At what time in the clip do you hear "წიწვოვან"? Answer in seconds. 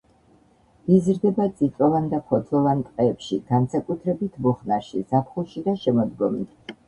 1.59-2.07